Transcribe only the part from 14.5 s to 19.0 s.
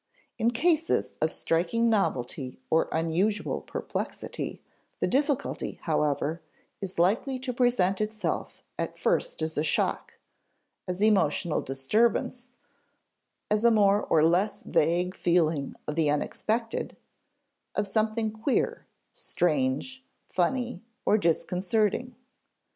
vague feeling of the unexpected, of something queer,